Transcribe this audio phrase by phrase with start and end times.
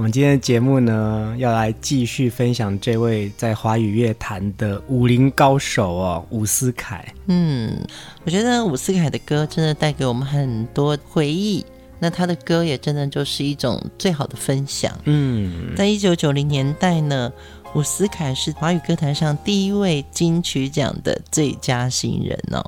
[0.00, 7.06] 我们今天的节目呢，要来继续分享这位在华语乐坛的武林高手哦，伍思凯。
[7.26, 7.78] 嗯，
[8.24, 11.62] 我觉得伍思凯的歌真的带给我们很多回忆，
[11.98, 14.90] 那他的歌也真的就是一种最好的分享。
[15.04, 17.30] 嗯，在一九九零年代呢，
[17.74, 22.64] 伍思凯是华语歌坛上第一位金曲奖的最佳新人哦。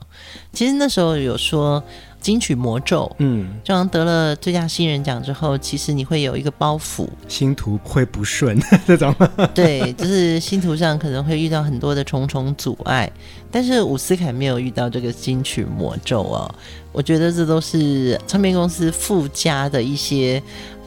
[0.53, 1.83] 其实那时候有说。
[2.23, 8.57] 金曲魔咒，嗯，这样得了最佳新人奖之后，其实你会有一个包袱，星途会不顺
[8.87, 9.13] 这种。
[9.53, 13.11] 对，就是星途上可能会遇到很多的重重阻碍，
[13.51, 16.49] 但是伍思凯没有遇到这个金曲魔咒哦。
[16.93, 20.41] 我觉得这都是唱片公司附加的一些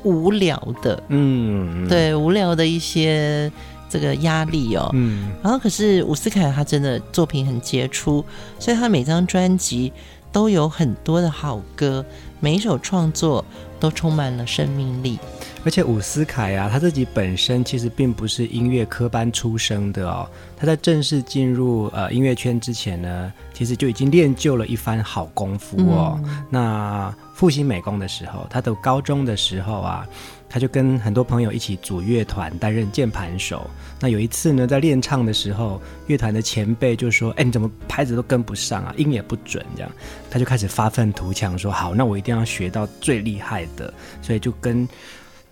[0.03, 3.51] 无聊的，嗯，对，无聊的一些
[3.89, 4.89] 这个压力哦。
[4.93, 8.23] 嗯，然后可是伍思凯他真的作品很杰出，
[8.57, 9.91] 所以他每张专辑。
[10.35, 12.05] 都有很多的好歌，
[12.41, 13.45] 每一首创作
[13.79, 15.17] 都充满了生命力。
[15.63, 20.29] 而且伍思凯啊，他自己本身其实并不是音乐科班出身的哦。
[20.57, 26.19] 他在正式进入呃音乐圈之前呢，其实就已经练就了一番好功夫哦。
[26.25, 30.05] 嗯、那复兴美工的时候，他读高中的时候啊。
[30.49, 33.69] 他就跟很多朋友一起组乐团，担任键盘手。
[33.99, 38.93] 那有一次呢，在练唱的时候，乐团的前辈就说：“哎，你怎么拍子都跟不上啊？
[38.97, 39.91] 音也不准。”这样，
[40.29, 44.87] 他就开始发愤图强，说：“好，那我一定要学到最厉害的。”所以就跟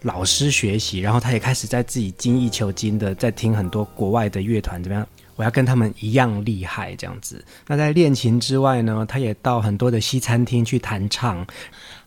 [0.02, 5.08] 老师学习，然后他也开始在自己精益求精的在听很多国外的乐团，怎么样？
[5.36, 7.44] 我要跟他们一样厉害，这样子。
[7.68, 11.46] 那在练琴之外呢，他也到很多的西餐厅去弹唱。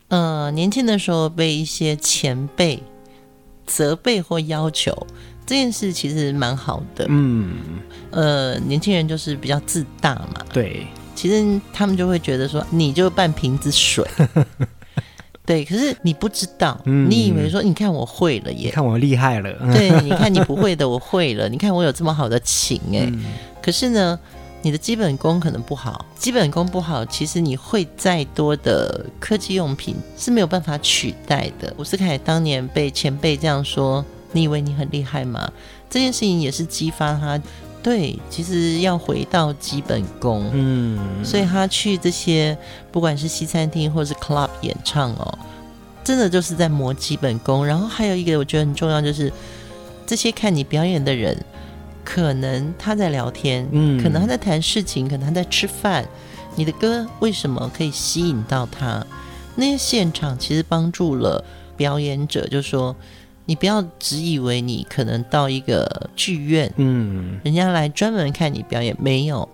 [0.08, 2.82] 呃，年轻的时候被一些前辈
[3.66, 4.94] 责备或要求
[5.44, 7.06] 这件事，其实蛮好的。
[7.08, 7.56] 嗯，
[8.10, 10.44] 呃，年轻人就是比较自大嘛。
[10.52, 14.04] 对，其实他们就会觉得说，你就半瓶子水。
[15.44, 19.52] 对，可是你不知道，嗯、你以为说，你看我会了耶，你看我厉害了。
[19.72, 21.48] 对，你看你不会的，我会了。
[21.48, 23.24] 你看我有这么好的琴哎， 嗯、
[23.62, 24.18] 可是呢？
[24.66, 31.72] 你的基本功可能不好，基本功不好，其实你会再多的科技用品是没有办法取代的。
[31.78, 35.48] 伍思凯当年被前辈这样说，你以为你很厉害吗？
[35.88, 37.40] 这件事情也是激发他，
[37.80, 40.50] 对，其实要回到基本功。
[40.52, 42.58] 嗯，所以他去这些
[42.90, 45.38] 不管是西餐厅或是 club 演唱哦，
[46.02, 47.64] 真的就是在磨基本功。
[47.64, 49.32] 然后还有一个我觉得很重要，就是
[50.04, 51.40] 这些看你表演的人。
[52.06, 56.06] 可能他在聊天，嗯，可能他在谈事情，可能他在吃饭。
[56.54, 59.04] 你的歌为什么可以吸引到他？
[59.56, 61.44] 那些现场其实帮助了
[61.76, 62.94] 表演者，就说
[63.44, 69.48] 你不要只以为你可能到一个剧院，嗯，人家来专门看你表演，没有，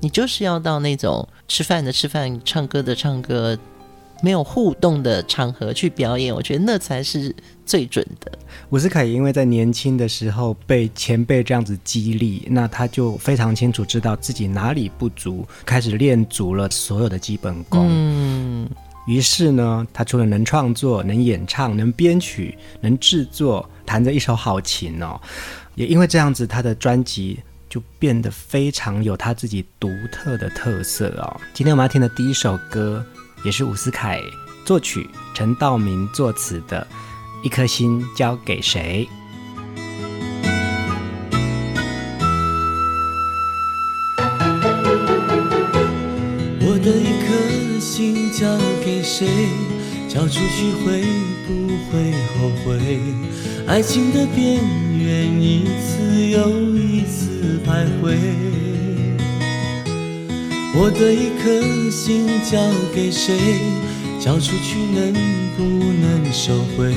[0.00, 3.56] 你就是要到那种吃饭的吃饭，唱歌的唱歌。
[4.20, 7.34] 没有互动的场合去表演，我觉得那才是
[7.64, 8.30] 最准的。
[8.70, 17.86] 伍思凯因为在年轻的时候被前辈这样子激励，那他就非常清楚知道自己哪里不足，开始练足了所有的基本功。
[17.88, 18.68] 嗯，
[19.06, 25.20] 于是呢，他除了能创作、能演唱、能编曲、能制作，弹着一手好琴哦，
[25.76, 31.40] 也因为这样子，他的专辑就变得非常有他自己独特的特色哦。
[31.54, 33.04] 今天我们要听的第一首歌。
[33.44, 34.22] 也是伍思凯
[34.64, 36.86] 作曲，陈道明作词的
[37.44, 39.08] 《一颗心交给谁》。
[46.60, 48.46] 我的一颗心交
[48.84, 49.26] 给谁？
[50.08, 51.02] 交出去会
[51.46, 53.00] 不会后悔？
[53.66, 54.60] 爱情的边
[54.98, 58.67] 缘一次又一次徘徊。
[60.80, 62.56] 我的一颗心交
[62.94, 63.34] 给谁？
[64.20, 65.12] 交出去能
[65.56, 65.64] 不
[66.00, 66.94] 能收回？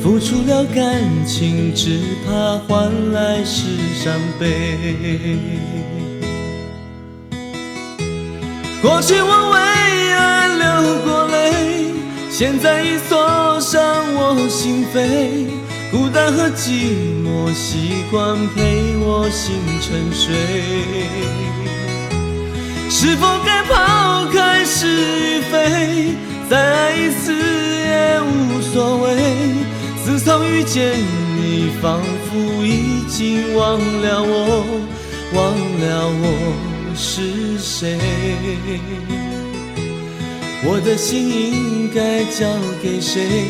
[0.00, 4.78] 付出了感情，只怕换来是伤悲。
[8.80, 9.58] 过去我为
[10.12, 11.94] 爱流过泪
[12.30, 13.82] 现在已锁上
[14.14, 15.48] 我心扉，
[15.90, 16.94] 孤单和寂
[17.24, 21.51] 寞习惯陪我心沉睡。
[23.02, 26.14] 是否该抛开是与非，
[26.48, 29.08] 再爱一次也无所谓？
[30.04, 31.00] 自从遇见
[31.36, 34.64] 你，仿佛已经忘了我，
[35.34, 35.42] 忘
[35.80, 36.54] 了我
[36.94, 37.98] 是谁。
[40.62, 42.46] 我的心应该交
[42.80, 43.48] 给谁？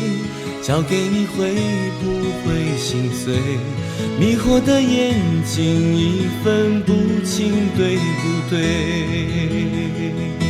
[0.65, 1.53] 交给你会
[2.01, 2.05] 不
[2.47, 3.35] 会心碎？
[4.17, 5.13] 迷惑的眼
[5.43, 6.93] 睛已分不
[7.25, 10.42] 清对不对？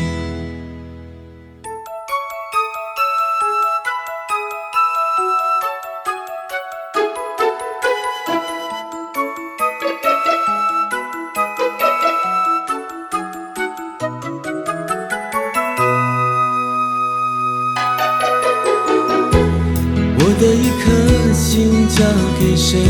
[20.43, 20.91] 的一颗
[21.33, 22.03] 心交
[22.37, 22.81] 给谁？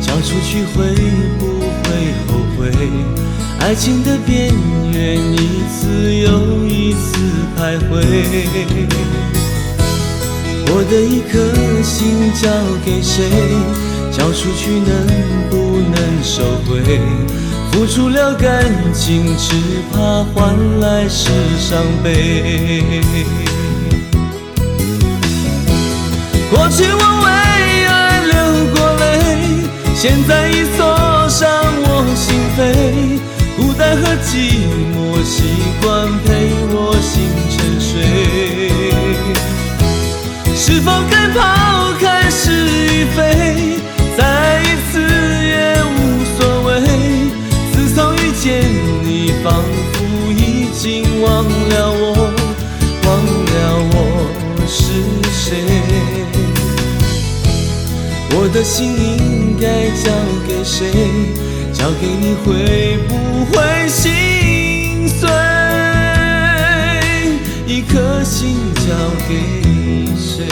[0.00, 0.94] 交出去会
[1.36, 2.70] 不会后悔？
[3.58, 4.54] 爱情的边
[4.92, 7.18] 缘一次又一次
[7.56, 7.90] 徘徊。
[10.70, 12.48] 我的一颗心交
[12.84, 13.28] 给谁？
[14.12, 14.88] 交出去能
[15.50, 17.00] 不能收回？
[17.72, 18.64] 付出了感
[18.94, 19.56] 情，只
[19.90, 21.28] 怕换来是
[21.58, 22.92] 伤悲。
[26.50, 27.26] 过去我为
[27.86, 28.34] 爱流
[28.74, 29.04] 过泪。
[29.94, 30.78] 现在已锁
[31.28, 31.46] 上
[31.82, 32.58] 我心扉，
[33.56, 34.30] 孤单和寂
[34.94, 35.34] 寞习
[35.82, 35.86] 惯
[36.24, 36.26] 陪
[36.70, 37.90] 我心沉睡。
[40.56, 41.38] 是否该抛
[42.00, 43.18] 开是与非，
[58.58, 60.10] 的心应该交
[60.48, 60.90] 给谁？
[61.72, 65.28] 交给你会不会心碎？
[67.68, 68.90] 一颗心交
[69.28, 69.62] 给
[70.16, 70.44] 谁？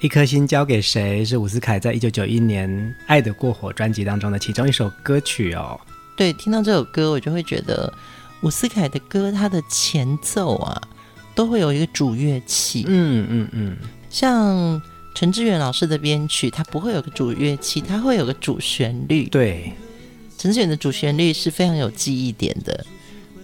[0.00, 1.22] 一颗心交给谁？
[1.22, 2.70] 是伍思凯在一九九一年
[3.06, 5.78] 《爱的过火》专辑当中的其中一首歌曲哦。
[6.16, 7.92] 对，听到这首歌，我就会觉得
[8.40, 10.80] 伍思凯的歌，它的前奏啊，
[11.34, 12.86] 都会有一个主乐器。
[12.88, 13.76] 嗯嗯嗯，
[14.08, 14.80] 像
[15.14, 19.28] 陈志远老师的编曲，它不会有个主乐器，它会有个主旋律。
[19.28, 19.70] 对，
[20.38, 22.86] 陈志远的主旋律是非常有记忆点的。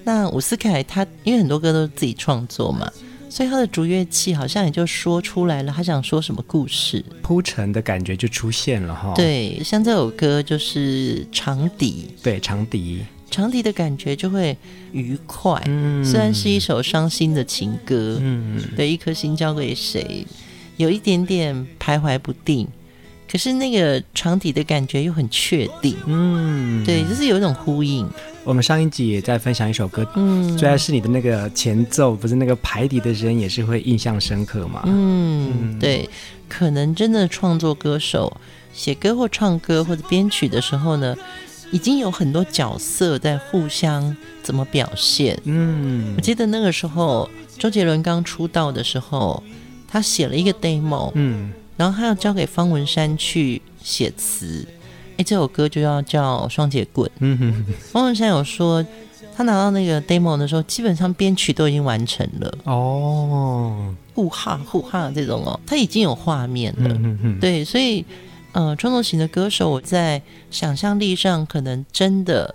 [0.05, 2.91] 那伍思凯他，因为很多歌都是自己创作嘛。
[3.29, 9.13] 所以他的竹乐器好像也就说出来了，他想说什么故事，铺陈的感觉就出现了哈。
[9.15, 14.57] 对，像这首歌就是长笛，对，长笛，长笛的感觉就会
[14.93, 15.61] 愉快。
[15.67, 20.25] 嗯，虽然是一首伤心的情歌，嗯，对，一颗心交给谁，
[20.77, 22.67] 有一点点徘徊不定。
[23.31, 28.09] 可是那个床底的感觉又很确定，嗯，对，就是有一种呼应。
[28.45, 34.83] 我们上一集也在分享一首歌，嗯，最爱是你的那个前奏，不是那个排笛的人也是会印象深刻嘛？
[34.87, 36.09] 嗯，嗯对，
[36.49, 38.35] 可能真的创作歌手
[38.73, 41.17] 写歌或唱歌或者编曲的时候呢，
[41.73, 45.37] 已经有很多角色在互相怎么表现。
[45.43, 47.29] 嗯，我记得那个时候
[47.59, 49.43] 周杰伦刚出道的时候，
[49.89, 51.53] 他写了一个 demo，嗯。
[51.77, 54.67] 然后他要交给方文山去写词，
[55.17, 57.09] 哎，这首歌就要叫《双截棍》。
[57.21, 58.85] 嗯哼，方文山有说，
[59.37, 62.59] 他拿到那个 demo 的时候，基本上编曲都已经完成了。
[62.65, 66.89] 哦，呼哈呼哈这种哦，他已经有画面了。
[66.95, 68.05] 嗯哼，对，所以，
[68.53, 72.55] 呃，创作型的歌手，我在想象力上可能真的。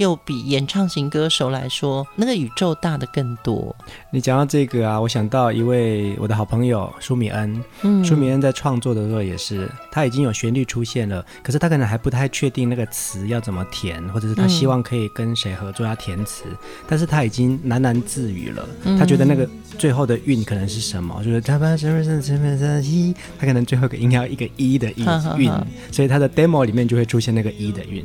[0.00, 3.76] 又比演唱型歌手来说，那个宇宙大的更多。
[4.10, 7.62] 你讲到这个啊，我想到一位我的好朋友舒米恩。
[7.82, 16.56] 嗯，舒米恩在创作的时候也是，他已经有旋律出现了，可是他可能还不太确定那个词要怎么填，或者是他希望可以跟谁合作要填词，嗯，
[16.88, 18.96] 但是他已经喃喃自语了，嗯。
[18.98, 19.46] 他觉得那个
[19.78, 21.22] 最后的韵可能是什么？
[21.22, 25.52] 就是他把什么什么什么什么一，他可能最后一个音要一个一的音韵，
[25.92, 28.02] 所以他的 demo 里面就会出现那个一的韵。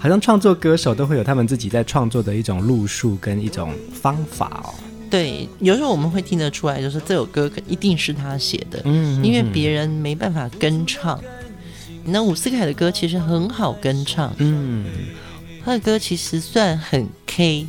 [0.00, 4.72] 好像创作歌手都会有他们自己在创作的一种路数跟一种方法哦。
[5.10, 11.20] 对，有时候我们会听得出来，就是这首歌一定是他写的，嗯，因为别人没办法跟唱。
[12.04, 14.86] 那伍思凯的歌其实很好跟唱，嗯，
[15.62, 17.66] 他的歌其实算很 K，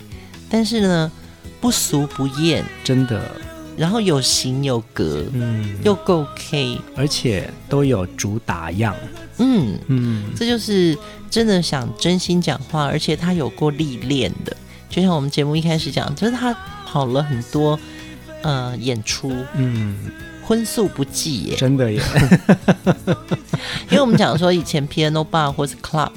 [0.50, 1.12] 但是呢，
[1.60, 3.30] 不俗不艳，真的。
[3.76, 8.96] 然后有型有格，嗯，又够 K，而且都有主打样，
[9.40, 9.78] 嗯。
[9.88, 10.96] 嗯，这就是
[11.32, 14.56] 真的想真心讲话，而且他有过历练的。
[14.90, 16.54] 就像我们节目一开始讲，就是他
[16.86, 17.80] 跑了很多
[18.42, 20.12] 呃演出，嗯，
[20.44, 22.02] 荤素不忌耶，真的耶。
[23.90, 26.12] 因为我们讲说以前 piano bar 或是 club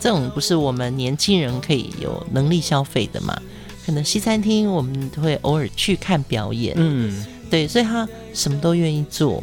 [0.00, 3.40] 这种不是我们年轻人可以有能力消费的嘛，
[3.86, 9.40] 可能西餐厅我们会偶尔去看表演，嗯，对，所以他什么都愿意做。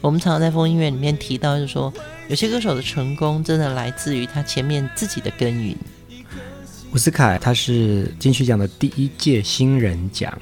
[0.00, 1.92] 我们常常在风音乐里面提到，就是说
[2.32, 5.76] 有些歌手的成功真的来自于他前面自己的耕耘。
[6.90, 10.32] 伍思凯他是金曲奖的第一届新人奖。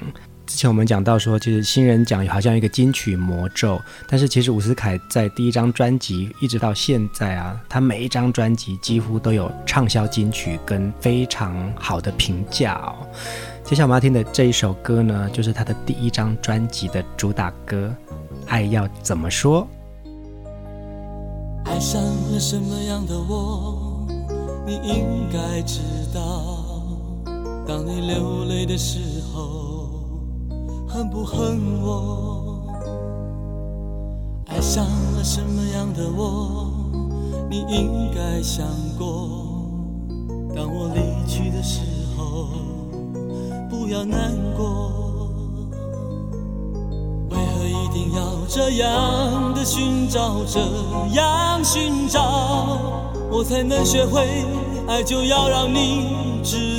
[0.45, 13.05] 之前我们讲到说，其实新人奖好像一个金曲魔咒，但是其实伍思凯在第一张专辑一直到现在啊，他每一张专辑几乎都有畅销金曲跟非常好的评价哦。
[13.65, 17.93] 接下来我们要听的这一首歌呢，就是他的第一张专辑的主打歌
[18.47, 19.63] 《爱要怎么说》。
[21.65, 22.01] 爱上
[22.31, 24.05] 了什么样的我？
[24.65, 25.79] 你应该知
[26.13, 26.65] 道，
[27.67, 29.89] 当你流泪的时候，
[30.87, 32.67] 恨不恨我？
[34.47, 36.71] 爱上了什么样的我？
[37.49, 38.65] 你应该想
[38.97, 39.65] 过，
[40.55, 41.81] 当我离去的时
[42.15, 42.49] 候，
[43.69, 45.10] 不要难过。
[47.91, 50.61] 一定要这样的寻找，这
[51.13, 52.79] 样寻找？
[53.29, 54.45] 我才能学会，
[54.87, 56.70] 爱就要让你知道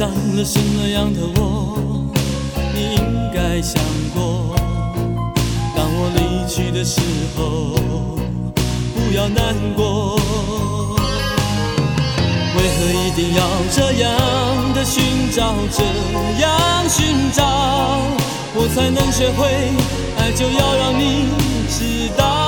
[0.00, 1.76] 上了什么样的我？
[2.74, 3.74] 你应该想
[4.14, 4.56] 过。
[5.76, 7.02] 当我离去的时
[7.36, 7.74] 候，
[8.94, 10.16] 不要难过。
[12.56, 15.84] 为何一定要这样的寻找，这
[16.40, 17.44] 样寻找，
[18.54, 19.44] 我才能学会，
[20.16, 21.28] 爱就要让你
[21.68, 22.39] 知道。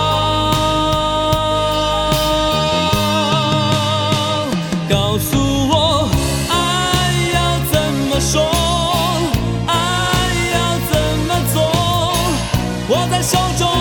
[13.23, 13.72] 手中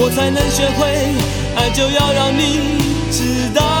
[0.00, 0.86] 我才能学会，
[1.56, 2.78] 爱就要让你
[3.10, 3.77] 知道。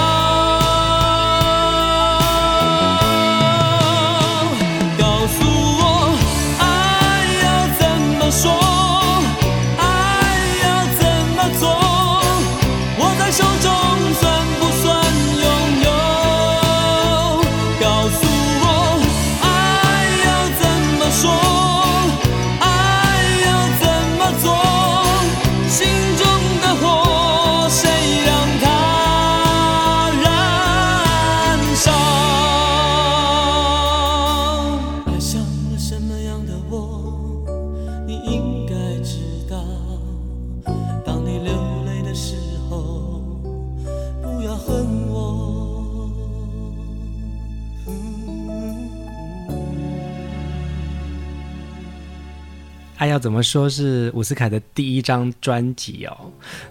[53.18, 56.16] 要怎么说是伍思凯的第一张专辑哦。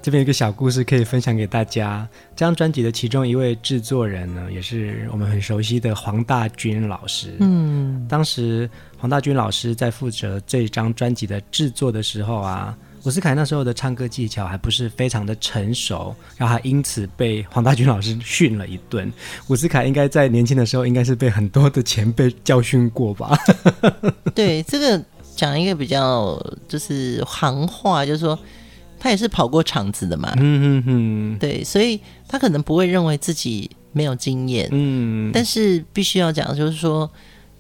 [0.01, 2.07] 这边有一个小故事可以分享给大家。
[2.37, 7.35] 这张专辑的其中一位制作人呢，也是我们很熟悉的黄大军老师。
[7.41, 12.73] 嗯，当时黄大军老师在负责这张专辑的制作的时候啊，
[13.03, 19.11] 伍思凯那时候的唱歌技巧还不是非常的成熟，然后还因此被黄大军老师训了一顿。
[19.49, 23.37] 伍思凯应该在年轻的时候，应该是被很多的前辈教训过吧？
[24.33, 25.03] 对，这个。
[25.37, 28.37] 讲一个比较就是行话，就是说
[28.99, 37.07] 他也是跑过场子的嘛，嗯嗯嗯，对，所以他可能不会认为自己没有经验，嗯，但是必须要讲，就是说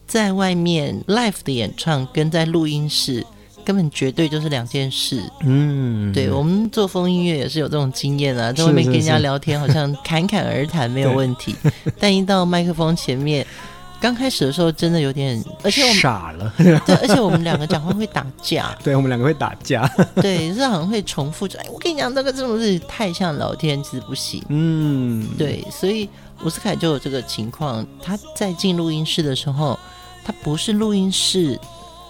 [0.07, 3.23] 在外面 live 的演唱跟在录音室
[3.63, 11.55] 根本绝对就是两件事，嗯，对，我们做风音乐也是有这种经验啊，在外面跟人家聊天好像侃侃而谈没有问题，
[11.99, 13.45] 但一到麦克风前面。
[13.99, 19.89] 刚开始的时候真的有点，而且我们傻了，对，而且我们两个讲话会打架， 对，我们两个会打架，
[20.21, 21.47] 对，是好像会重复。
[21.57, 24.43] 哎，我跟你讲，这个这种事太像老天，其实不行。
[24.49, 26.07] 嗯，对，所以
[26.43, 29.77] 伍思凯就有这个情况，他在进录音室的时候，
[30.23, 31.59] 他不是录音室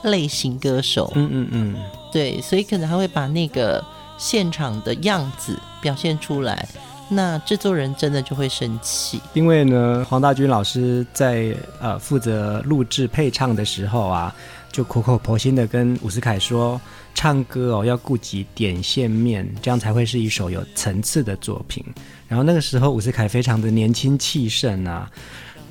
[0.04, 1.76] 类型歌手，嗯嗯嗯，
[2.12, 3.84] 对，所以可能他会把那个
[4.18, 6.68] 现场的样子表现出来。
[7.10, 14.36] 那制作人真的就会生气，因为呢，黄大军老师在呃负责录制配唱的时候啊，
[14.72, 16.80] 就苦口婆心的跟伍思凯说，
[17.16, 21.84] 唱歌哦要顾及点线面，这样才会是一首有层次的作品。
[22.28, 25.10] 然后那个时候伍思凯非常的年轻气盛啊，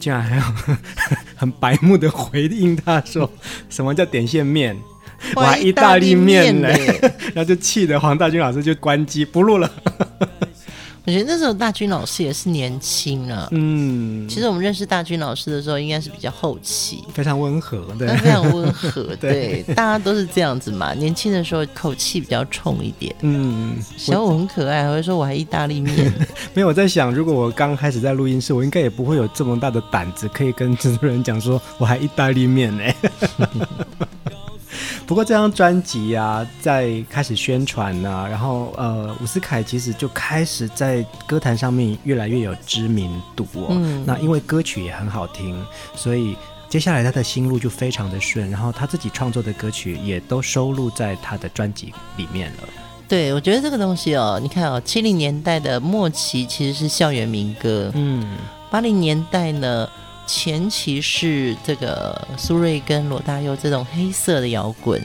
[0.00, 0.42] 竟然还有
[1.34, 3.30] 很白目的回应他说，
[3.68, 4.74] 什么叫点线面？
[5.34, 6.68] 我还意大利面呢，
[7.34, 9.70] 然后就气得黄大军老师就关机不录了。
[11.06, 13.46] 我觉得那时候大军老师也是年轻啊。
[13.52, 20.92] 嗯，其实我们认识大军老师的时候，应该是比较后期，非常温和，对， 非常温和， 对，对大家都是这样子嘛。
[20.94, 23.14] 年轻的时候口气比较冲一点。
[23.20, 26.12] 嗯，小五很可爱，还会说我还意大利面。
[26.52, 32.84] 没有，我在想，如果我刚开始在录音室，我应该也不会有这么大的胆子，可以跟制作人讲说我还意大利面呢。
[35.06, 43.68] 不过这张专辑啊，在开始宣传呢、啊，然后呃，伍思凯其实就开始在歌坛上面越来越有知名度哦。
[43.70, 44.04] 嗯。
[44.06, 46.36] 那因为歌曲也很好听，所以
[46.68, 52.68] 接下来他的心路就非常的顺，然后他自己创作的歌曲也都收录在他的专辑里面了。
[53.08, 58.36] 对，我觉得这个东西哦，你看哦，七零年代的末期其实是校园民歌，嗯，
[58.70, 59.88] 八零年代呢。
[60.26, 65.00] 前期是这个苏芮跟罗大佑这种黑色的摇滚，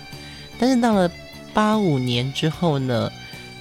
[0.59, 1.09] 但是到了
[1.53, 3.11] 八五年之后呢，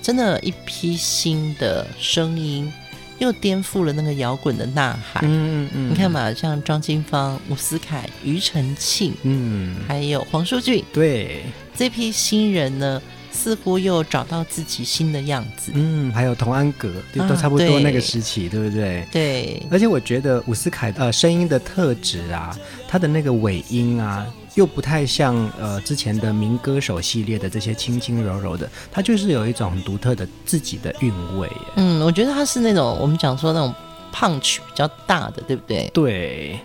[0.03, 2.73] 真的，一批新的声音
[3.19, 5.23] 又颠覆了那个摇滚的呐喊。
[5.25, 5.29] 嗯
[5.65, 11.45] 嗯嗯，你看嘛，像张金芳、伍思凯、庾澄庆，嗯，还有黄舒骏，对，
[11.77, 13.01] 这批新人呢。
[13.33, 15.73] 似乎又找到自己新的样子。
[15.75, 19.09] 嗯，还有童安格，啊、都差不多那个时期，对，对不对？
[19.11, 19.67] 对。
[19.71, 22.57] 而且我觉得伍思凯呃声音的特质啊，
[22.89, 31.49] 他的那个尾音啊，又不太像呃之前的民歌手系列的这些轻轻柔柔的，他就是有一种很独特的自己的韵味。
[31.77, 33.75] 嗯，我觉得他是那种我们讲说那种
[34.13, 35.91] punch 比较大的，对不对？
[35.95, 36.59] 对。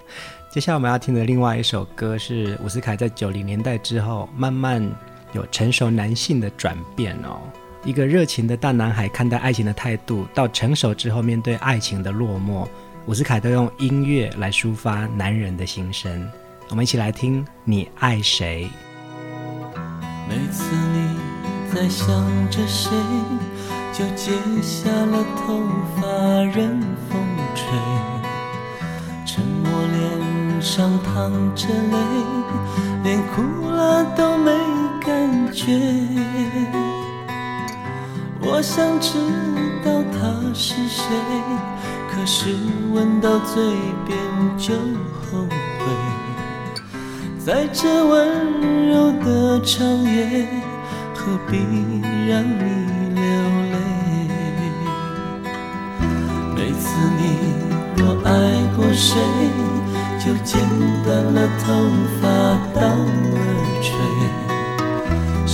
[0.51, 4.89] 接下来我们要听的另外一首歌是伍思凯在九零年代之后慢慢。
[5.35, 7.41] 有成熟男性的转变哦，
[7.83, 12.65] 一个热情的大男孩看待爱情的态度，到成熟之后面对爱情的落寞，
[13.05, 16.25] 伍思凯都用音乐来抒发男人的心声。
[16.69, 18.69] 我们一起来听《你爱谁》。
[20.29, 21.15] 每次你
[21.75, 22.07] 在想
[22.49, 22.89] 着谁，
[23.91, 25.61] 就解下了头
[25.97, 26.07] 发
[26.55, 27.21] 任风
[27.53, 27.67] 吹，
[29.25, 31.97] 沉默脸上淌着泪，
[33.03, 34.84] 连哭了都没。
[35.05, 35.71] 感觉，
[38.41, 39.19] 我想知
[39.85, 40.17] 道他
[40.55, 41.03] 是谁，
[42.09, 42.49] 可是
[42.91, 43.61] 吻到嘴
[44.07, 44.17] 边
[44.57, 44.73] 就
[45.21, 45.45] 后
[45.77, 45.85] 悔。
[47.37, 50.47] 在这温柔的长夜，
[51.13, 51.57] 何必
[52.27, 52.63] 让你
[53.13, 53.21] 流
[53.71, 53.77] 泪？
[56.55, 57.21] 每次你
[57.95, 58.29] 若爱
[58.75, 59.21] 过谁，
[60.17, 60.59] 就剪
[61.03, 61.65] 断了头
[62.19, 62.23] 发
[62.79, 62.83] 当。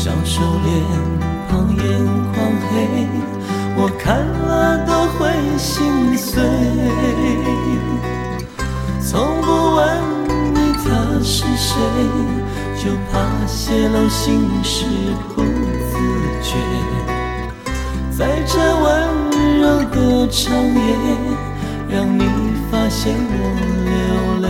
[0.03, 0.83] 小手脸
[1.47, 1.83] 庞眼
[2.33, 3.07] 眶黑，
[3.77, 6.41] 我看了都会心碎。
[8.99, 9.79] 从不问
[10.55, 10.83] 你他
[11.21, 11.77] 是谁，
[12.83, 14.87] 就怕泄露心事
[15.35, 15.93] 不自
[16.41, 16.49] 觉。
[18.09, 18.89] 在这温
[19.59, 20.81] 柔的长夜，
[21.87, 22.23] 让你
[22.71, 23.37] 发现我
[23.85, 24.49] 流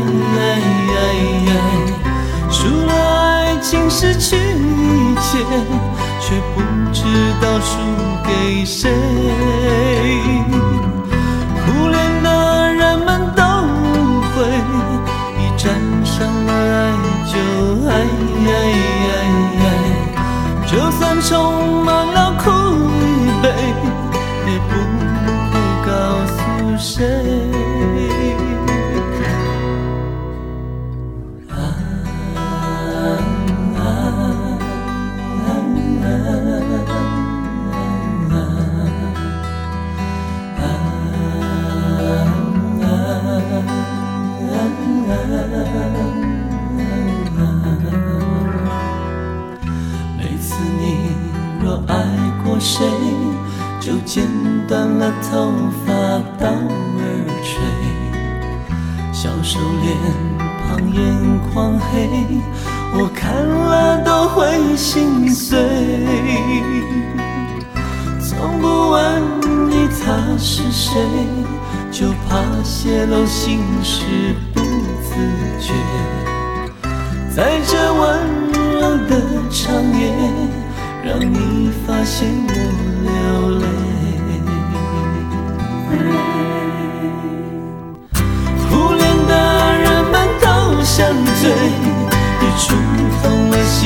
[0.00, 1.52] 哎哎哎哎，
[2.50, 5.38] 输了爱情，失去一切，
[6.20, 6.60] 却不
[6.92, 6.98] 知
[7.40, 7.70] 道输
[8.26, 8.90] 给谁。
[11.66, 13.42] 苦恋的人们都
[14.34, 14.46] 会，
[15.38, 15.68] 一沾
[16.04, 16.92] 上了爱
[17.26, 17.32] 就
[17.88, 17.90] 爱。
[18.46, 18.50] 哎
[19.06, 19.12] 哎
[19.60, 19.64] 哎。
[20.66, 21.59] 就算重。
[61.50, 62.08] 眼眶黑，
[62.94, 65.58] 我看了都会心碎。
[68.20, 69.20] 从不问
[69.68, 71.00] 你他是谁，
[71.90, 74.04] 就怕泄露心事
[74.54, 75.14] 不自
[75.60, 75.72] 觉，
[77.34, 78.00] 在这温
[78.52, 80.12] 柔的长夜。
[81.02, 82.52] 让你发现我
[83.02, 83.10] 流
[83.58, 83.64] 泪，
[91.50, 91.56] 醉，
[92.42, 92.76] 一触
[93.22, 93.78] 动了心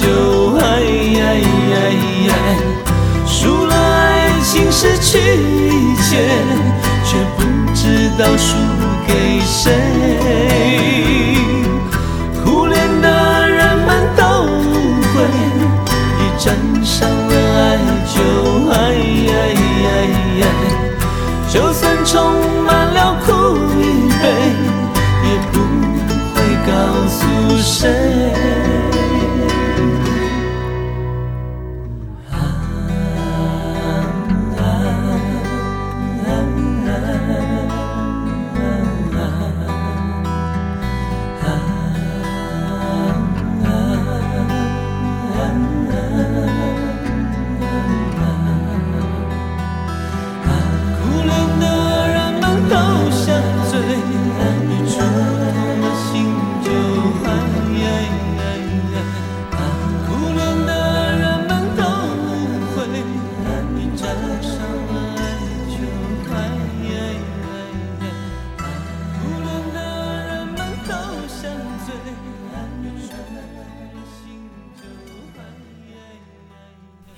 [0.00, 0.02] 就
[0.58, 1.74] 哎呀呀
[2.26, 2.30] 呀，
[3.24, 6.26] 输了爱情失去一切，
[7.04, 7.38] 却不
[7.72, 8.56] 知道输
[9.06, 11.13] 给谁。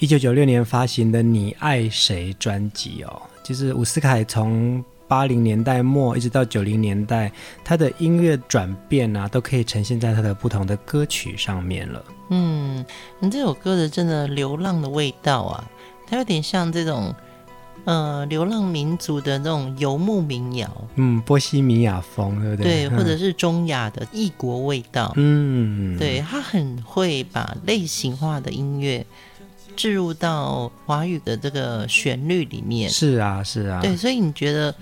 [0.06, 7.32] 一九九六年发行的《你爱谁》专辑哦，就是伍思凯从八零年代末一直到九零年代，
[7.64, 12.04] 他的音乐转变啊，都可以呈现在他的不同的歌曲上面了。
[12.30, 12.86] 嗯，
[13.18, 15.68] 你这首歌的真的流浪的味道啊，
[16.06, 17.12] 它有点像这种
[17.84, 22.88] 呃流浪民族的那种游牧民谣，嗯，波西米亚风，对不对？
[22.88, 25.12] 对，或者是中亚的异国味道。
[25.16, 29.04] 嗯，对，他很会把类型化的音乐。
[29.76, 34.74] 置入到华语的这个旋律里面，是啊，是啊，对，所以你觉得，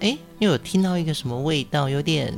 [0.00, 1.88] 哎，你有听到一个什么味道？
[1.88, 2.32] 有点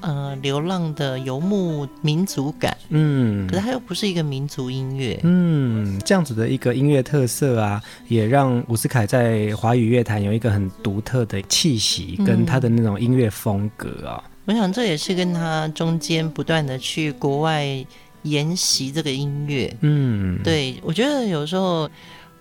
[0.00, 14.22] 呃，流浪的游牧民族感，嗯，可是它又不是一个民族音乐，嗯，这样子的一个音乐特色啊，也让伍思凯在华语乐坛有一个很独特的气息，跟他的那种音乐风格啊。
[14.24, 17.84] 嗯，我想这也是跟他中间不断的去国外。
[18.22, 21.88] 研习这个音乐，嗯，对，我觉得有时候，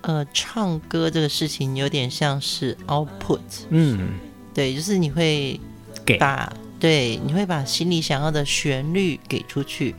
[0.01, 4.09] 呃，唱歌这个事情有点像是 output，嗯，
[4.53, 5.59] 对，就是你会
[6.19, 9.95] 把，对，你会把心里想要的旋律给出去，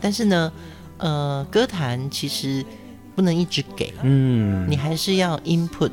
[0.00, 0.52] 但是呢，
[0.98, 2.64] 呃，歌坛其实
[3.14, 5.92] 不能一直给，嗯，你还是要 input。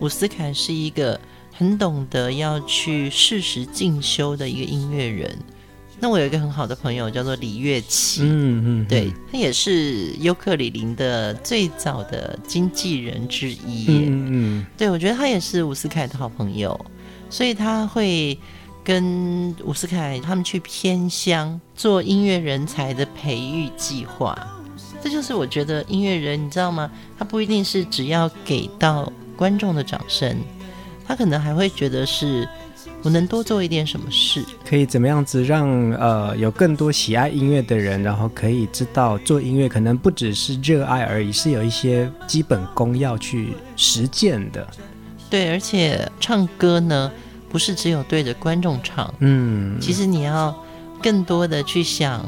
[0.00, 1.18] 伍思凯是一个
[1.52, 5.38] 很懂得要去适时进修的一个音乐人。
[6.04, 16.78] 那我有一个很好的朋友叫做李月琪，嗯嗯，嗯，对，他也是尤克里林的最早的经纪人之一，嗯嗯，对，我觉得他也是伍思凯的好朋友，
[17.30, 18.38] 所以他会
[18.84, 24.36] 跟伍思凯他们去偏乡做音乐人才的培育计划，
[25.02, 26.90] 这就是我觉得音乐人，你知道吗？
[27.18, 30.36] 他不一定是只要给到观众的掌声，
[31.08, 32.46] 他可能还会觉得是。
[33.04, 34.42] 我能多做一点什么事？
[34.66, 44.66] 可以怎么样子让呃有更多喜爱音乐的人，然后可以知道做音乐可能不只是热爱而已，是有一些基本功要去实践的。
[45.28, 47.12] 对，而且唱歌呢，
[47.50, 50.56] 不是只有对着观众唱，嗯，其实你要
[51.02, 52.24] 更多的去想，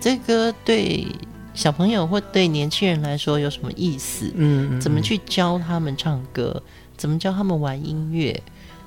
[0.00, 1.06] 这歌对
[1.52, 4.32] 小朋友或对年轻人来说有什么意思？
[4.34, 6.62] 嗯，嗯，怎么去教他们唱歌？
[6.96, 8.40] 怎么教他们玩音乐？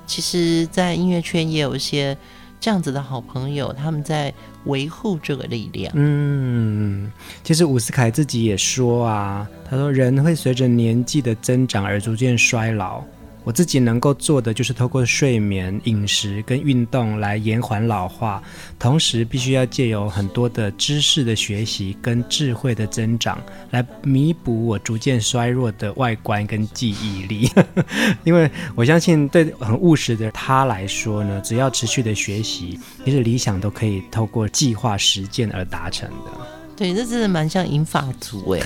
[0.08, 2.16] 其实，在音乐圈也有一些
[2.58, 4.32] 这样子的好朋友，他们在
[4.64, 5.92] 维护这个力量。
[5.94, 7.12] 嗯，
[7.44, 13.04] 其实伍思凯自己也说啊，他说人会随着年纪的增长而逐渐衰老。
[13.44, 18.42] 我自己能够做的就是透过睡眠、饮食跟运动来延缓老化，
[18.78, 27.50] 同时必须要借由很多的知识的学习跟智慧的增长，来弥补我逐渐衰弱的外观跟记忆力。
[28.24, 36.30] 因为我相信，对很务实的他来说呢，只要持续的学习，其实理想都可以透过计划实践而达成的。
[36.76, 38.60] 对，这真的蛮像银发族哎，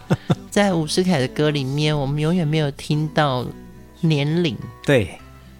[0.50, 3.46] 在伍思凯的歌里面，我们永远没有听到。
[4.00, 4.56] 年龄。
[4.84, 5.18] 对，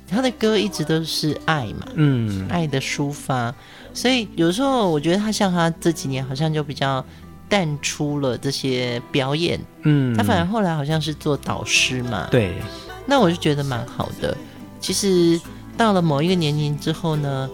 [0.09, 3.55] 他的歌一直都是爱嘛，嗯，爱的抒发，
[3.93, 7.05] 所以有时候我觉得他像他这几年好像就比较
[7.49, 12.55] 淡出了这些表演，嗯，他反而后来好像是做导师嘛，对，
[13.07, 14.37] 那我就觉得蛮好的。
[14.81, 15.41] 其实
[15.77, 17.49] 到了某一个年龄之后呢，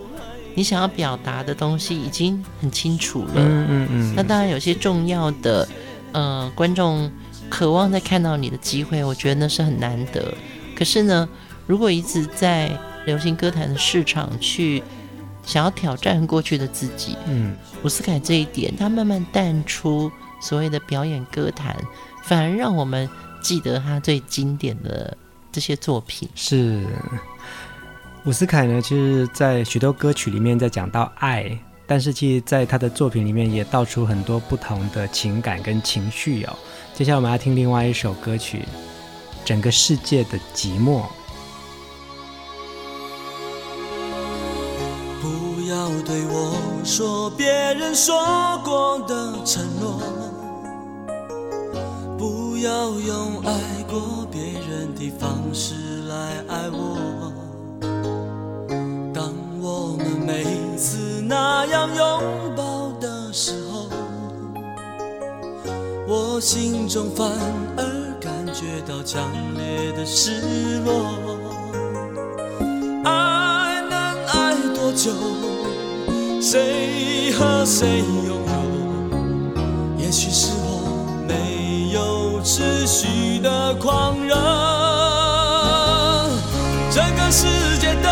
[0.54, 5.66] 你想要表达的东西已经很清楚了，嗯嗯嗯，那当然有些重要的，
[6.12, 7.10] 呃，观众
[7.48, 10.34] 渴望再看到你的机会，我觉得那是很难得。
[10.82, 11.28] 可是呢，
[11.68, 14.82] 如果一直在流行歌坛的市场去
[15.46, 21.76] 想要挑战过去的自己，嗯，伍思凯这一点，他慢慢淡出所谓的表演歌坛，
[22.24, 23.08] 反而让我们
[23.40, 25.16] 记得他最经典的
[25.52, 26.28] 这些作品。
[26.34, 26.84] 是
[28.24, 36.58] 伍思凯呢，其实，在许多歌曲里面在讲到爱，但是其实在他的作品里面也道出很多不同的情感跟情绪哦。
[36.92, 38.64] 接下来我们要听另外一首歌曲。
[39.44, 41.02] 整个世界的寂寞。
[45.20, 46.52] 不要对我
[46.84, 50.00] 说别人说过的承诺，
[52.18, 53.52] 不要用爱
[53.88, 57.32] 过别人的方式来爱我。
[59.14, 60.44] 当我们每
[60.76, 63.88] 次那样拥抱的时候，
[66.06, 67.30] 我心中反
[67.76, 68.01] 而。
[68.22, 71.18] 感觉到强烈的失落，
[73.02, 75.10] 爱能爱多久？
[76.40, 78.32] 谁和谁拥有？
[79.98, 84.36] 也许是我没有持续的狂热，
[86.92, 88.08] 整个世界的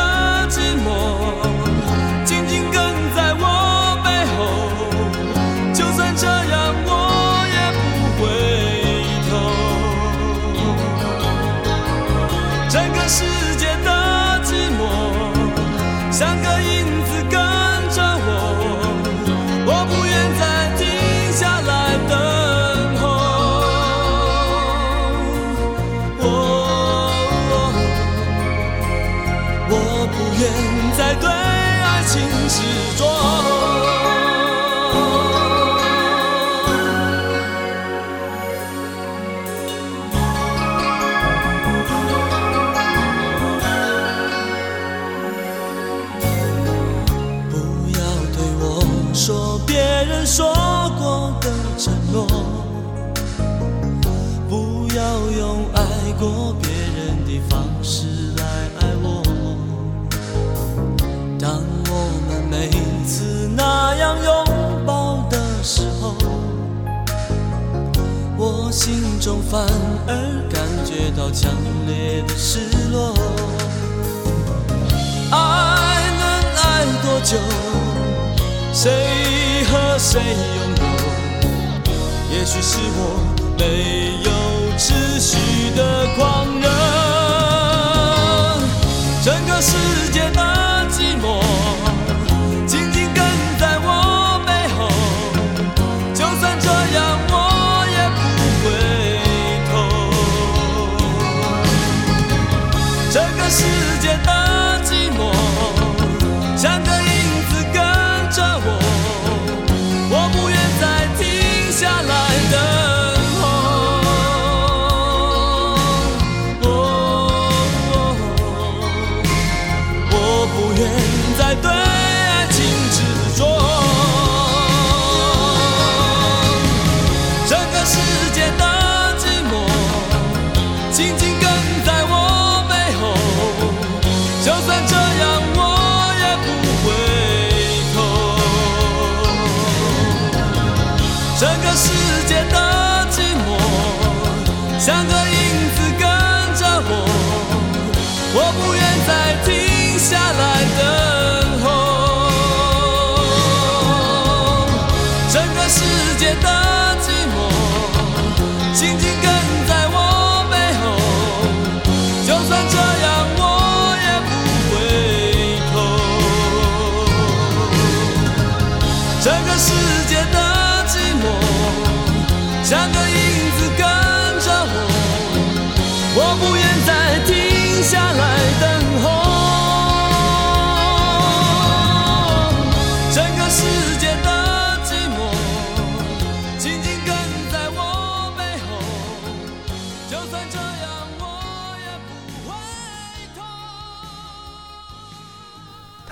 [112.22, 112.79] I die.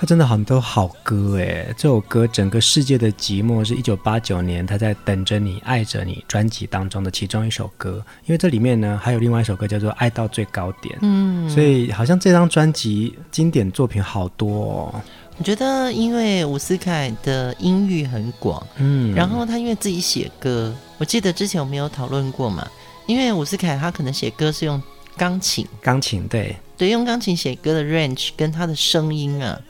[0.09, 15.01] 真的很多好歌诶，这首歌《整个世界的寂寞》是一九八九年他在《等着你爱着你》专辑当中的其中一首歌，因为这里面呢还有另外一首歌叫做《爱到最高点》，嗯，所以好像这张专辑经典作品好多哦。
[15.37, 22.67] 我觉得因为伍思凯的音域很广，嗯，然后他因为自己写歌，我记得之前我们有讨论过嘛，
[23.05, 24.81] 因为伍思凯他可能写歌是用
[25.15, 29.61] 钢琴，钢琴对对，用钢琴写歌的 range 跟他的声音啊。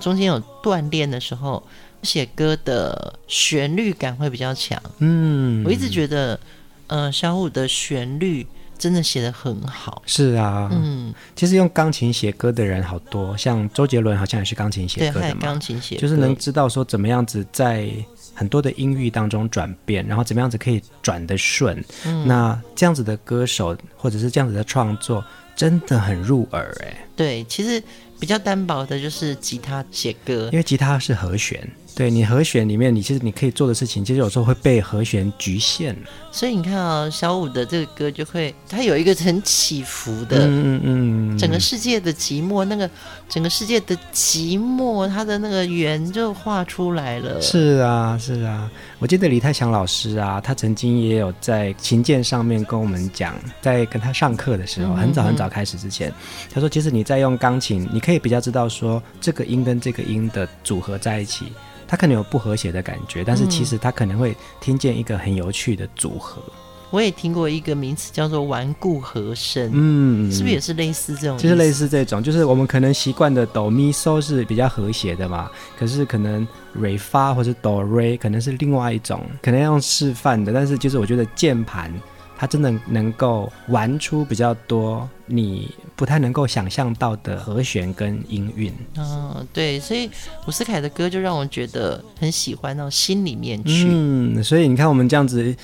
[0.00, 1.62] 中间有锻炼的时候，
[2.02, 4.80] 写歌的旋律感会比较强。
[4.98, 6.38] 嗯，我一直觉得，
[6.86, 8.46] 呃，小虎的旋律
[8.78, 10.00] 真的写的很好。
[10.06, 15.40] 是啊，嗯，其实用钢琴写歌的人好多，像周杰伦好像也是钢琴写歌的嘛。
[15.40, 17.90] 对，钢琴写歌，就是能知道说怎么样子在
[18.34, 21.84] 很多的音域当中转变，然后怎么样子可以转得顺。
[22.04, 25.24] 嗯，那这样子的歌手或者是这样子的创作，
[25.56, 26.96] 真的很入耳哎。
[27.16, 27.82] 对，其实。
[28.20, 35.96] 比较单薄的就是吉他写歌，因为吉他是和弦，对，你和弦里面，你其实你可以做的事情，其实有时候会被和弦局限。
[36.30, 42.88] 所以你看啊、哦，小五的这个歌就会，它有一个很起伏的，嗯嗯，整个世界的寂寞，那个
[43.28, 47.40] 整个世界的寂寞，它的那个圆就画出来了。
[47.42, 56.14] 是啊，是啊，我记得李泰祥老师啊，他曾经也有在琴键上面跟我们讲，在跟他上课的时候，很早很早开始之前，嗯、
[56.54, 61.46] 他说，其实你在用钢琴，你可以比较知道说这个音跟这个音的组合在一起。
[61.88, 66.40] 他可能有不和谐的感觉，但是其实他可能会听见一个很有趣的组合。
[66.46, 66.52] 嗯、
[66.90, 71.38] 我也听过一个名词叫做顽固和声，嗯，是不是也是类似这种？
[71.38, 80.52] 就是类似这种，就是我们可能习惯的哆咪嗦是比较和谐的嘛，可是可能瑞发或者哆瑞可能是另外一种，可能要用示范的。
[80.52, 81.92] 但是就是我觉得键盘
[82.40, 90.08] 它真的能够玩出比较多你不太能够想象到的和弦跟音韵，嗯，对，所以
[90.46, 93.86] 伍思凯的歌就让我觉得很喜欢到心里面去。
[93.88, 95.54] 嗯，所以你看我们这样子，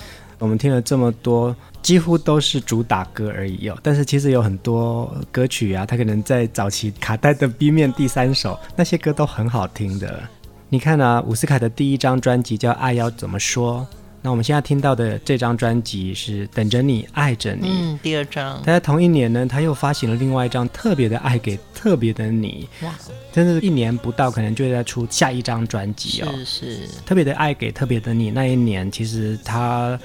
[0.40, 3.78] 我们听了这么多，几乎都是主打歌而已哦。
[3.80, 10.20] 但是其实有很多歌曲啊，它可能在早期卡带的 B 面第三首，那些歌都很好听的。
[10.68, 13.86] 你看啊，伍思凯的第一张专辑叫《爱要怎么说》。
[14.24, 18.56] 那我们现在听到的这张专辑是《等着你爱着你》，嗯，第二张。
[18.64, 22.94] 他在同一年呢，他又发行了另外一张《特别的爱给特别的你》，哇，
[23.30, 26.34] 真的是一年不到，可能就会再出下一张专辑哦。
[26.38, 30.00] 是是，特别的爱给特别的你那一年，其实他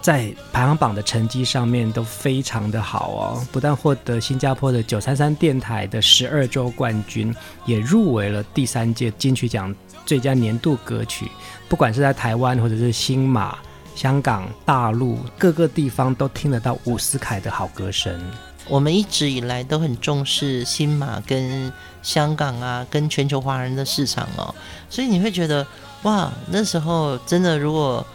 [0.00, 7.34] 在排行榜的成绩上面都非常的好哦，不但获得新加坡的九三三电台的十二周冠军，
[7.66, 9.74] 也入围了第三届金曲奖
[10.06, 11.26] 最佳年度歌曲。
[11.68, 13.58] 不管是在台湾，或者是新马、
[13.94, 18.20] 香港、大陆各个地方，都听得到伍思凯的好歌声。
[18.68, 24.54] 我们一直以来都很重视新马跟香港啊，跟全球华人的市场哦，
[24.88, 25.66] 所以你会觉得
[26.02, 28.06] 哇，那时候真的如果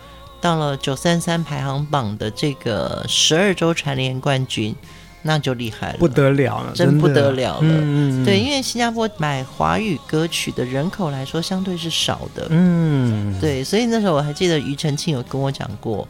[0.41, 4.75] 到了九三三排行榜的这个十二周蝉联冠军。
[5.21, 7.59] 那就厉害了，不得了了，真不得了了。
[7.61, 12.47] 嗯，对，因为新加坡买华语歌曲的人口来说，相对是少的。
[12.49, 16.07] 嗯，对，所以那时候我还记得庾澄庆有跟我讲过，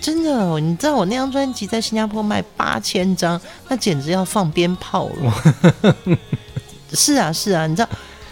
[0.00, 6.16] 真的，你知道我那张专辑在新加坡卖八千张，那简直要放鞭炮了。
[6.92, 7.88] 是啊，是啊，你知道。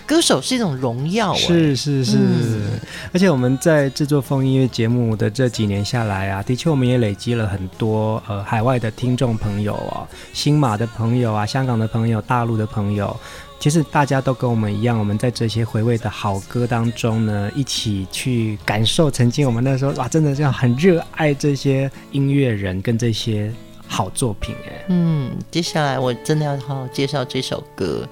[0.06, 2.78] 歌手是一种荣耀，是是是，嗯、
[3.12, 13.14] 而且我们在制作风音乐节目的这几年下来啊，的确我们也累积了很多呃海外的听众朋友啊，新马的朋友啊，香港的朋友，大陆的朋友，
[13.58, 23.52] 其实大家都跟我们一样，我们在这些回味的好歌当中呢，一起去感受曾经我们那时候哇，真的是很热爱这些音乐人跟这些
[23.88, 24.84] 好作品哎。
[24.88, 28.06] 嗯，接下来我真的要好好介绍这首歌。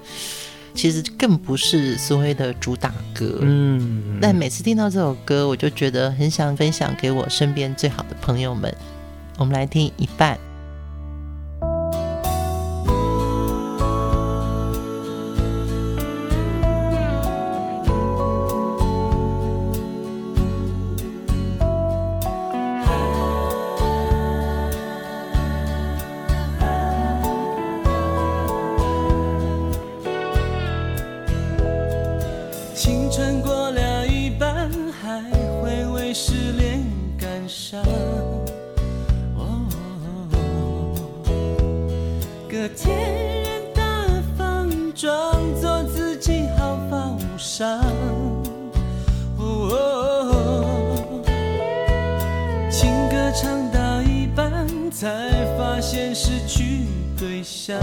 [0.75, 3.39] 其实更不是所谓的主打歌。
[3.41, 8.71] 嗯，但每次听到这首歌，我就觉得很想分享给我身边最好的朋友们。
[9.37, 10.37] 我们来听一半。
[42.65, 42.97] 我天
[43.43, 45.13] 然大方装
[45.61, 47.79] 作自己毫发无伤
[49.37, 51.21] 哦
[52.71, 57.77] 情歌唱到一半才发现失去对象。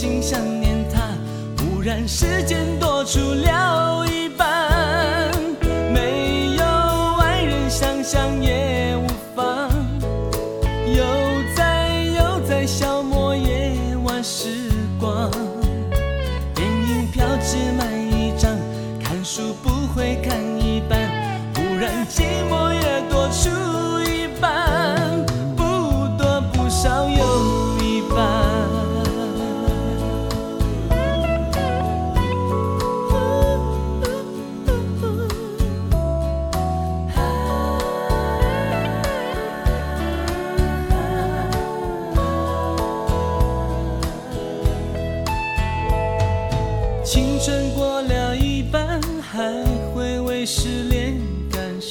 [0.00, 1.14] 心想念他
[1.54, 3.59] 不然时间多出两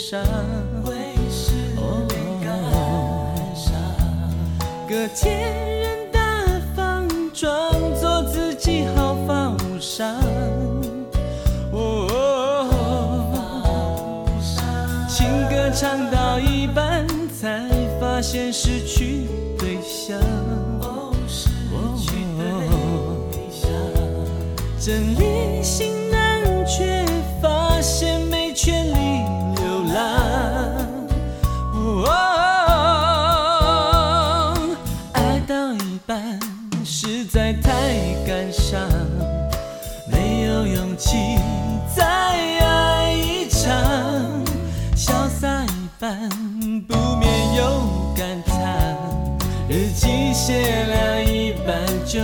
[0.10, 0.26] 伤，
[0.84, 0.96] 会
[1.30, 1.52] 是
[2.08, 2.50] 被感
[3.54, 3.70] 伤。
[4.88, 5.22] 个天
[5.82, 6.20] 然大
[6.76, 10.16] 方，装作自己毫发无伤。
[11.72, 12.18] 哦，
[15.08, 17.06] 情歌唱到一半，
[17.40, 17.70] 才
[18.02, 19.28] 发现失去
[19.60, 20.18] 对象。
[20.82, 21.50] 哦，失
[22.04, 23.70] 去对象，
[24.80, 25.19] 真。
[46.88, 48.98] 不免有感叹
[49.70, 52.20] 日记写了一半就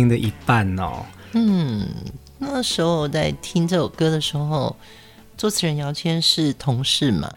[0.00, 1.04] 听的一半哦。
[1.32, 1.86] 嗯，
[2.38, 4.74] 那时候我在听这首歌的时候，
[5.36, 7.30] 作词人姚谦是同事嘛。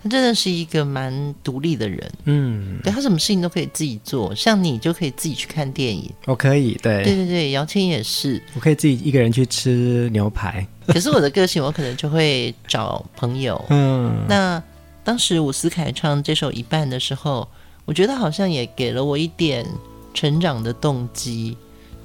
[0.00, 2.12] 他真的是一个蛮独立的人。
[2.24, 6.12] 嗯，对，他什么事情都可以自己做，像你就可以自己去看电影。
[6.26, 10.64] 我可以，对，对对对，姚谦也是，我可以自己一个人去吃牛排。
[10.86, 13.62] 可是我的个性，我可能就会找朋友。
[13.70, 14.62] 嗯，那
[15.02, 17.48] 当时伍思凯唱这首一半的时候，
[17.86, 19.66] 我觉得好像也给了我一点
[20.14, 21.56] 成长的动机。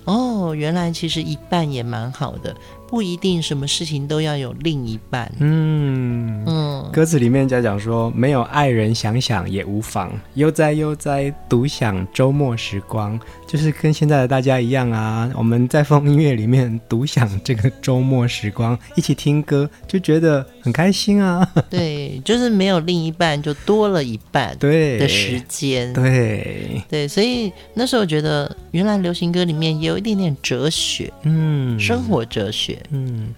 [0.05, 2.55] 哦，原来其实一半也蛮好的。
[2.89, 5.31] 不一定什么事情都要有另一半。
[5.39, 15.31] 嗯嗯，歌词里面在讲说，没有爱人想想也无妨，悠哉悠哉独享周末时光，就是跟现在的大家一样啊。
[15.35, 21.47] 我们在放音乐里面独享这个周末时光，一起听歌，就觉得很开心啊。
[21.69, 25.93] 对，就是没有另一半，就多了一半对的时间。
[25.93, 32.78] 对对，所以那时候觉得，原来流行歌里面也有一点点哲学，嗯，生活哲学。
[32.89, 33.33] 嗯，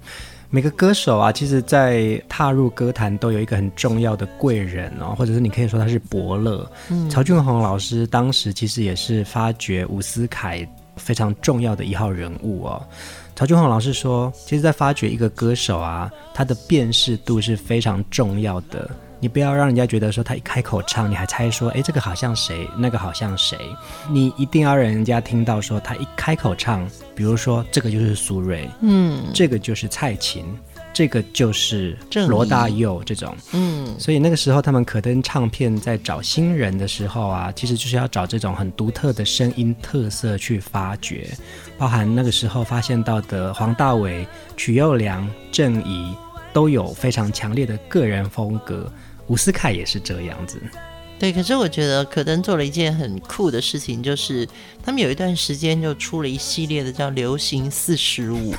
[0.50, 6.70] 每个歌手啊，其实，在踏入歌坛都有一个很重要的贵人哦，或者是你可以说他是伯乐。
[6.90, 10.68] 嗯，曹俊宏老师当时其实也是发掘伍思凯
[10.98, 12.82] 非常重要的一号人物哦。
[13.36, 18.90] 曹俊宏老师说，其实，在发掘一个歌手啊，他的辨识度是非常重要的。
[19.22, 23.58] 你不要让人家觉得说他一开口唱，你还猜说，哎，这个好像谁，那个好像谁。
[24.10, 30.44] 你一定要让人家听到说他一开口唱，比如说这个就是苏芮，嗯，这个就是蔡琴，
[30.92, 31.96] 这个就是
[32.28, 33.96] 罗大佑这种，嗯。
[34.00, 41.30] 所以那个时候他们可登唱片在找新人的时候啊，其实就是要找这种很独特的声音特色去发掘，
[41.78, 44.26] 包含那个时候发现到的黄大炜、
[44.58, 46.16] 曲又良、郑怡
[46.52, 48.92] 都有非常强烈的个人风格。
[49.32, 50.62] 伍思凯也是这样子，
[51.18, 51.32] 对。
[51.32, 54.46] 可是我觉得可登做了一件很酷的事情，就是
[54.84, 58.54] 他们有一段时间就出了一系列的叫《流行四十五》。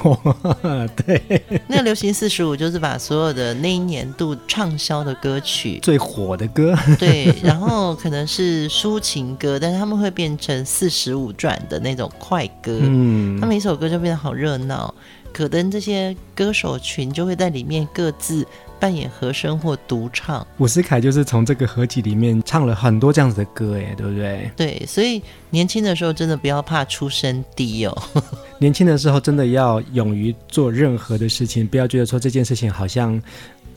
[1.05, 12.79] 对，那《流行四十五》就是把所有的那一年度畅销的歌曲、最火的歌，对，然后可能是抒情歌，但是他们会变成四十五转的那种快歌。
[12.81, 14.95] 嗯，他每一首歌就变得好热闹。
[15.35, 18.47] 可登这些歌手群就会在里面各自。
[18.83, 24.51] 扮演和声或独唱，伍思凯就是从这个合集里面唱了很多这样子的歌，哎，对不对？
[24.57, 28.03] 对，所以年轻的时候真的不要怕出身低哦。
[28.59, 33.23] 年轻的时候真的要勇于做任何的事情，不要觉得说这件事情好像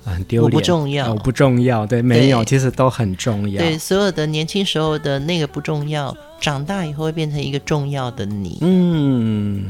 [0.03, 1.85] 很丢脸，我不重要，我不重要。
[1.85, 3.61] 对，没有，其实都很重要。
[3.61, 8.57] 对，所有的年轻时候的那个不重要，长大以后会变成一个重要的你。
[8.61, 9.63] 嗯。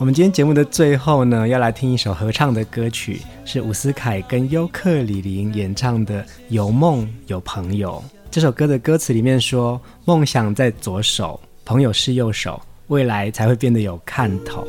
[0.00, 8.00] 我们今天节目的最后呢，要来听一首合唱的歌曲，是伍思凯跟优客李林演唱的《有梦有朋友》。
[8.30, 14.64] 这首歌的歌词里面说：“梦想在左手，朋友是右手，未来才会变得有看头。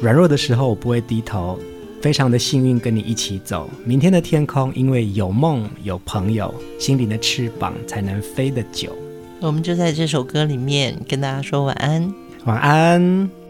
[0.00, 1.58] 软弱的时候我不会低头，
[2.00, 3.68] 非常的幸运跟你一起走。
[3.84, 8.96] 明天的天空，因为有梦有朋友，心灵的翅膀才能飞得久。”
[9.40, 12.14] 我们就在这首歌里面跟大家说晚安，
[12.46, 13.41] 晚安。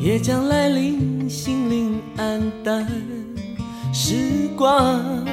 [0.00, 2.86] 夜将来临，心灵黯淡，
[3.92, 5.26] 时光。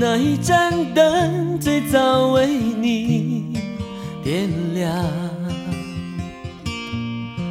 [0.00, 3.52] 那一盏灯最早为你
[4.24, 4.92] 点亮？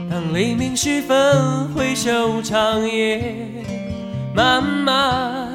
[0.10, 3.48] 当黎明时分，回首长夜
[4.36, 5.54] 漫漫，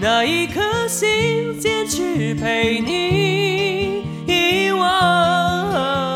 [0.00, 6.07] 那一颗心坚持陪你遗忘？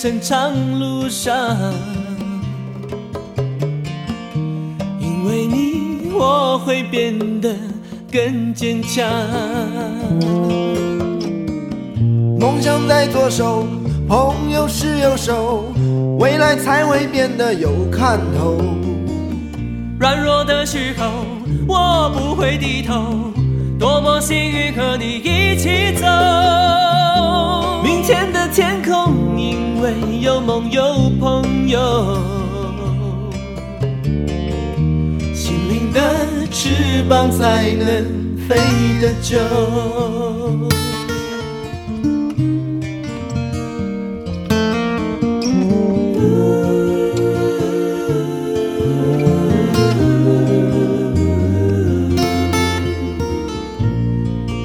[0.00, 1.34] 生长路上，
[5.00, 7.52] 因为你我会变得
[8.08, 9.04] 更坚强。
[12.38, 13.66] 梦想在左手，
[14.06, 15.64] 朋友是右手，
[16.20, 18.56] 未来才会变得有看头。
[19.98, 21.26] 软弱的时候，
[21.66, 23.32] 我不会低头，
[23.80, 26.06] 多么幸运和你一起走。
[27.82, 28.67] 明天的天，
[29.78, 30.82] 因为有梦有
[31.20, 31.78] 朋友，
[35.32, 36.00] 心灵的
[36.50, 38.56] 翅膀才能飞
[39.00, 39.38] 得久。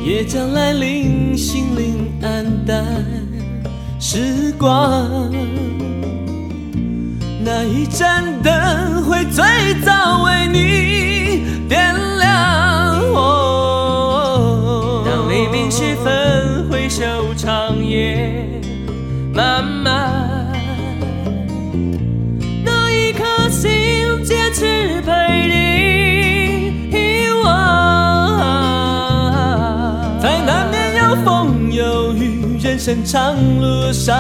[0.04, 1.93] 夜将来临，心灵。
[4.16, 5.32] 时光，
[7.44, 9.44] 哪一盏灯会最
[9.84, 10.93] 早为你
[32.94, 34.16] 程长路上，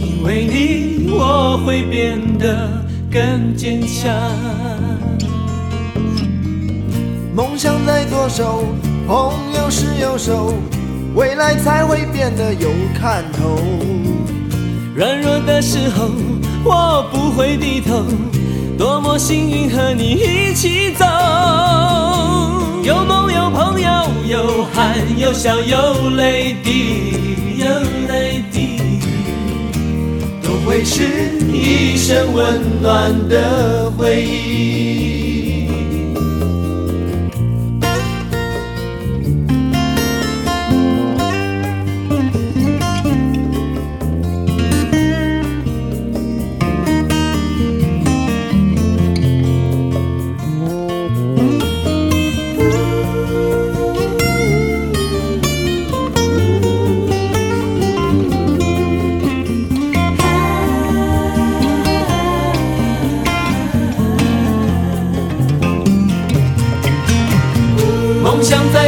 [0.00, 4.12] 因为你我会变得更坚强。
[7.36, 8.64] 梦想在左手，
[9.06, 10.54] 朋友是右手，
[11.14, 13.60] 未来才会变得有看头。
[14.96, 16.10] 软弱的时候，
[16.64, 18.02] 我不会低头，
[18.76, 21.04] 多么幸运和你一起走。
[22.86, 23.88] 有梦有朋友，
[24.28, 27.14] 有汗有笑有泪滴，
[27.58, 27.66] 有
[28.06, 28.78] 泪滴，
[30.40, 31.02] 都会是
[31.52, 35.05] 一生温暖的回忆。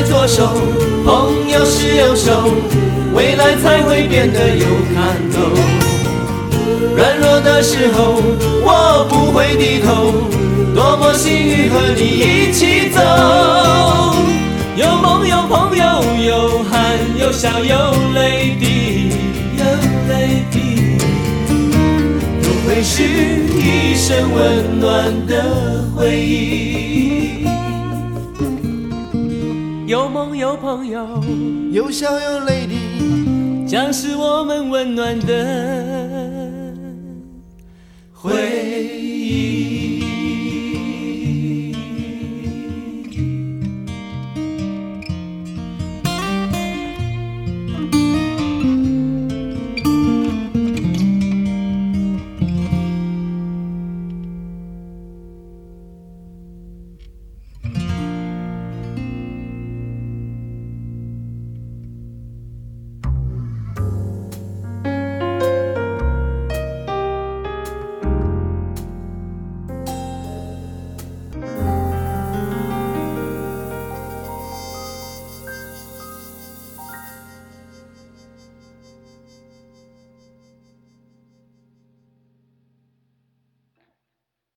[0.02, 0.48] 左手，
[1.04, 2.50] 朋友是右手，
[3.14, 5.36] 未来才会变得有看头。
[6.96, 8.20] 软弱的时候，
[8.62, 10.12] 我不会低头，
[10.74, 13.00] 多么幸运和你一起走。
[14.76, 15.84] 有梦有朋友，
[16.24, 19.10] 有汗有笑有泪滴，
[19.56, 19.64] 有
[20.08, 20.98] 泪滴，
[22.42, 27.17] 都会是一生温暖的回忆。
[29.88, 31.00] 有梦有朋友，
[31.72, 35.97] 有笑有泪滴，将是我们温暖的